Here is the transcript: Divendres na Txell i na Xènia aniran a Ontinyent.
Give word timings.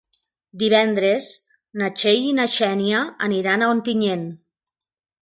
Divendres 0.63 1.27
na 1.83 1.91
Txell 2.01 2.25
i 2.31 2.33
na 2.41 2.49
Xènia 2.57 3.05
aniran 3.31 3.67
a 3.67 3.71
Ontinyent. 3.79 4.29